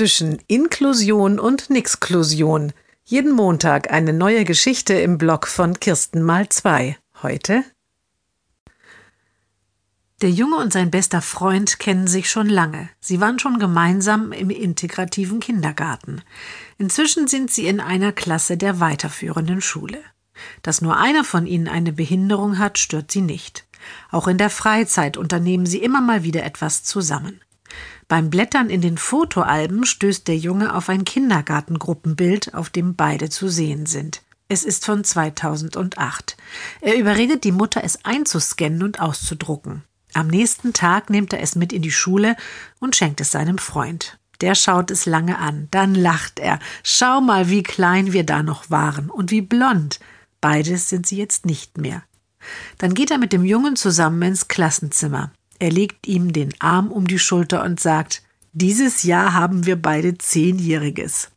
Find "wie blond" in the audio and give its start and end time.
49.30-50.00